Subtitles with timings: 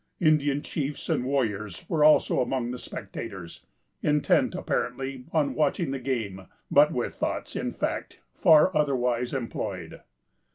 [0.19, 3.63] Indian chiefs and warriors were also among the spectators,
[4.01, 10.01] intent, apparently, on watching the game, but with thoughts, in fact, far otherwise employed.